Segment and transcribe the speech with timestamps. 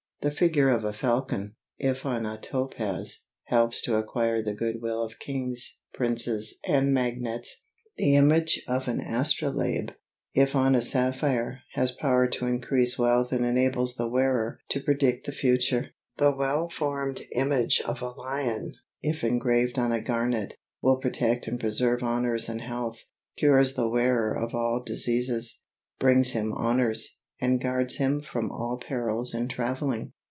[0.23, 5.17] The figure of a falcon, if on a topaz, helps to acquire the goodwill of
[5.17, 7.65] kings, princes, and magnates.
[7.97, 9.95] The image of an astrolabe,
[10.35, 15.25] if on a sapphire, has power to increase wealth and enables the wearer to predict
[15.25, 15.87] the future.
[16.17, 21.59] The well formed image of a lion, if engraved on a garnet, will protect and
[21.59, 23.01] preserve honors and health,
[23.37, 25.63] cures the wearer of all diseases,
[25.97, 30.13] brings him honors, and guards him from all perils in travelling.